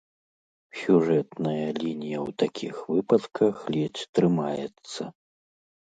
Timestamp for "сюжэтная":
0.83-1.67